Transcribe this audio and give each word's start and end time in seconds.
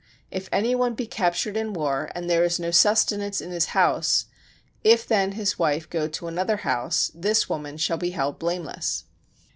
If 0.31 0.49
any 0.51 0.73
one 0.73 0.95
be 0.95 1.05
captured 1.05 1.55
in 1.55 1.73
war 1.73 2.09
and 2.15 2.27
there 2.27 2.43
is 2.43 2.59
no 2.59 2.71
sustenance 2.71 3.39
in 3.39 3.51
his 3.51 3.67
house, 3.77 4.25
if 4.83 5.05
then 5.07 5.33
his 5.33 5.59
wife 5.59 5.87
go 5.87 6.07
to 6.07 6.27
another 6.27 6.57
house, 6.65 7.11
this 7.13 7.47
woman 7.47 7.77
shall 7.77 7.97
be 7.97 8.09
held 8.09 8.39
blameless. 8.39 9.03